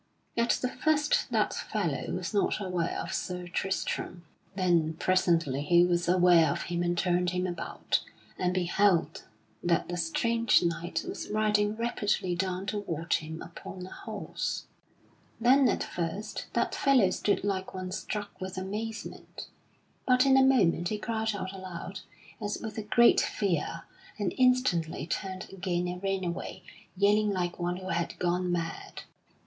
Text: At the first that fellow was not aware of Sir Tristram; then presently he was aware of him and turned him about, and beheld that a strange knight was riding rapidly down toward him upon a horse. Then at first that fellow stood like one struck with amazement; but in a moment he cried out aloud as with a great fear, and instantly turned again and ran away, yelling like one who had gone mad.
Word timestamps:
At 0.35 0.49
the 0.63 0.69
first 0.69 1.29
that 1.29 1.53
fellow 1.53 2.09
was 2.11 2.33
not 2.33 2.59
aware 2.59 2.97
of 2.99 3.13
Sir 3.13 3.45
Tristram; 3.47 4.25
then 4.55 4.95
presently 4.95 5.61
he 5.61 5.85
was 5.85 6.07
aware 6.09 6.49
of 6.51 6.63
him 6.63 6.81
and 6.81 6.97
turned 6.97 7.29
him 7.29 7.45
about, 7.45 8.01
and 8.35 8.51
beheld 8.51 9.25
that 9.63 9.91
a 9.91 9.97
strange 9.97 10.63
knight 10.63 11.05
was 11.07 11.29
riding 11.29 11.75
rapidly 11.75 12.33
down 12.35 12.65
toward 12.65 13.13
him 13.13 13.43
upon 13.43 13.85
a 13.85 13.91
horse. 13.91 14.65
Then 15.39 15.69
at 15.69 15.83
first 15.83 16.47
that 16.53 16.73
fellow 16.73 17.11
stood 17.11 17.43
like 17.43 17.75
one 17.75 17.91
struck 17.91 18.41
with 18.41 18.57
amazement; 18.57 19.49
but 20.07 20.25
in 20.25 20.35
a 20.35 20.41
moment 20.41 20.87
he 20.87 20.97
cried 20.97 21.35
out 21.35 21.53
aloud 21.53 21.99
as 22.41 22.57
with 22.59 22.79
a 22.79 22.81
great 22.81 23.21
fear, 23.21 23.83
and 24.17 24.33
instantly 24.39 25.05
turned 25.05 25.47
again 25.53 25.87
and 25.87 26.01
ran 26.01 26.23
away, 26.23 26.63
yelling 26.97 27.29
like 27.29 27.59
one 27.59 27.77
who 27.77 27.89
had 27.89 28.17
gone 28.17 28.51
mad. 28.51 29.03